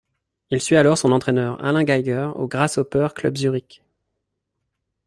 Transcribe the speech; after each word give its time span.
Il 0.49 0.59
suit 0.59 0.77
alors 0.77 0.97
son 0.97 1.11
entraîneur 1.11 1.63
Alain 1.63 1.83
Geiger 1.85 2.31
au 2.33 2.47
Grasshopper 2.47 3.09
Club 3.15 3.37
Zurich. 3.37 3.83